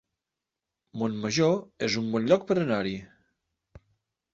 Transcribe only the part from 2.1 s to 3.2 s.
bon lloc per anar-hi